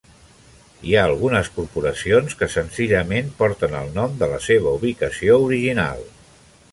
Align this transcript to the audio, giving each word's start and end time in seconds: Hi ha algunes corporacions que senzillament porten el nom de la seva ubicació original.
Hi 0.91 0.95
ha 0.95 1.01
algunes 1.09 1.49
corporacions 1.57 2.33
que 2.39 2.49
senzillament 2.53 3.29
porten 3.43 3.75
el 3.81 3.93
nom 3.99 4.15
de 4.23 4.31
la 4.35 4.43
seva 4.49 4.73
ubicació 4.81 5.39
original. 5.51 6.03